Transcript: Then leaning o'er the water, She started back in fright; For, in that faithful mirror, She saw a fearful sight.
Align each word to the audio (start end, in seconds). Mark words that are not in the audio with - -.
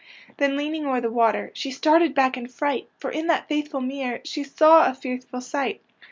Then 0.37 0.57
leaning 0.57 0.87
o'er 0.87 0.99
the 0.99 1.11
water, 1.11 1.51
She 1.53 1.69
started 1.69 2.15
back 2.15 2.35
in 2.35 2.47
fright; 2.47 2.89
For, 2.97 3.11
in 3.11 3.27
that 3.27 3.47
faithful 3.47 3.81
mirror, 3.81 4.19
She 4.23 4.43
saw 4.43 4.89
a 4.89 4.95
fearful 4.95 5.41
sight. 5.41 5.83